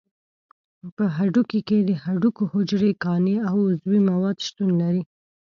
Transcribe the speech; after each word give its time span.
په 0.95 1.03
هډوکي 1.17 1.59
کې 1.67 1.77
د 1.89 1.91
هډوکو 2.03 2.43
حجرې، 2.53 2.91
کاني 3.03 3.35
او 3.49 3.55
عضوي 3.69 3.99
مواد 4.09 4.37
شتون 4.47 4.69
لري. 4.81 5.03